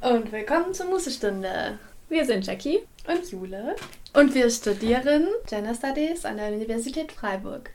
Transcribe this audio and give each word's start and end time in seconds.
und 0.00 0.32
willkommen 0.32 0.74
zur 0.74 0.86
Musestunde. 0.86 1.78
Wir 2.08 2.24
sind 2.24 2.44
Jackie 2.44 2.80
und 3.06 3.30
Jule 3.30 3.76
und 4.14 4.34
wir 4.34 4.50
studieren 4.50 5.28
Gender 5.46 5.76
Studies 5.76 6.24
an 6.24 6.38
der 6.38 6.52
Universität 6.52 7.12
Freiburg. 7.12 7.70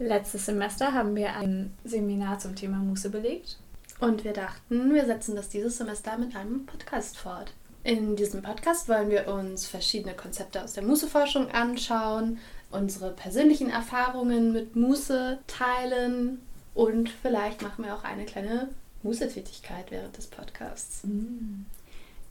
Letztes 0.00 0.46
Semester 0.46 0.92
haben 0.92 1.14
wir 1.14 1.36
ein 1.36 1.72
Seminar 1.84 2.40
zum 2.40 2.56
Thema 2.56 2.78
Muße 2.78 3.08
belegt. 3.10 3.58
Und 4.00 4.24
wir 4.24 4.32
dachten, 4.32 4.92
wir 4.92 5.06
setzen 5.06 5.36
das 5.36 5.48
dieses 5.48 5.78
Semester 5.78 6.18
mit 6.18 6.34
einem 6.34 6.66
Podcast 6.66 7.18
fort. 7.18 7.52
In 7.84 8.16
diesem 8.16 8.42
Podcast 8.42 8.88
wollen 8.88 9.10
wir 9.10 9.28
uns 9.28 9.68
verschiedene 9.68 10.14
Konzepte 10.14 10.64
aus 10.64 10.72
der 10.72 10.82
Mußeforschung 10.82 11.52
anschauen, 11.52 12.40
unsere 12.72 13.12
persönlichen 13.12 13.70
Erfahrungen 13.70 14.52
mit 14.52 14.74
Muße 14.74 15.38
teilen 15.46 16.40
und 16.74 17.10
vielleicht 17.10 17.62
machen 17.62 17.84
wir 17.84 17.94
auch 17.94 18.02
eine 18.02 18.24
kleine 18.24 18.70
Mußetätigkeit 19.04 19.90
während 19.90 20.16
des 20.16 20.26
Podcasts. 20.26 21.04
Mm. 21.04 21.66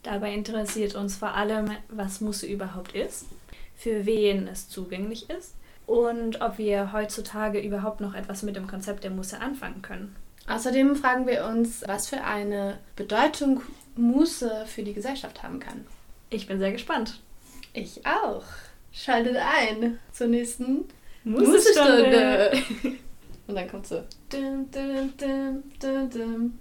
Dabei 0.04 0.34
interessiert 0.34 0.95
uns 0.95 1.16
vor 1.16 1.34
allem, 1.34 1.72
was 1.88 2.20
Muße 2.20 2.45
überhaupt 2.45 2.94
ist, 2.94 3.26
für 3.76 4.05
wen 4.05 4.48
es 4.48 4.68
zugänglich 4.68 5.30
ist 5.30 5.55
und 5.88 6.41
ob 6.41 6.58
wir 6.58 6.91
heutzutage 6.91 7.59
überhaupt 7.59 8.02
noch 8.02 8.14
etwas 8.14 8.44
mit 8.44 8.58
dem 8.58 8.67
Konzept 8.67 9.06
der 9.06 9.11
Muße 9.11 9.39
anfangen 9.39 9.81
können. 9.81 10.16
Außerdem 10.48 10.98
fragen 10.98 11.25
wir 11.25 11.45
uns, 11.45 11.83
was 11.88 12.09
für 12.09 12.22
eine 12.23 12.80
Bedeutung 12.98 13.61
Muße 13.95 14.66
für 14.66 14.83
die 14.83 14.94
Gesellschaft 14.94 15.42
haben 15.42 15.59
kann. 15.59 15.86
Ich 16.30 16.48
bin 16.48 16.59
sehr 16.59 16.72
gespannt. 16.73 17.22
Ich 17.73 18.05
auch. 18.05 18.44
Schaltet 18.92 19.38
ein 19.38 20.00
zur 20.11 20.28
nächsten 20.28 20.86
Mußestunde. 21.23 22.52
Und 23.48 23.55
dann 23.55 23.70
kommt 23.70 23.88
so. 23.88 24.03
Dum, 24.30 24.70
dum, 24.72 25.14
dum, 25.17 26.59